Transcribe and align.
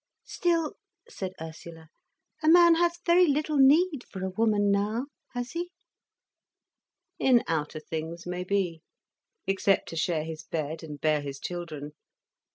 "Still," 0.25 0.77
said 1.07 1.33
Ursula, 1.39 1.89
"a 2.41 2.49
man 2.49 2.73
has 2.73 2.97
very 3.05 3.27
little 3.27 3.59
need 3.59 4.03
for 4.09 4.23
a 4.25 4.31
woman 4.31 4.71
now, 4.71 5.05
has 5.33 5.51
he?" 5.51 5.69
"In 7.19 7.43
outer 7.47 7.79
things, 7.79 8.25
maybe—except 8.25 9.87
to 9.89 9.95
share 9.95 10.23
his 10.23 10.41
bed 10.43 10.81
and 10.81 10.99
bear 10.99 11.21
his 11.21 11.37
children. 11.39 11.91